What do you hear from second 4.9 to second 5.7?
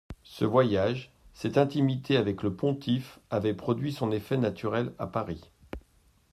à Paris.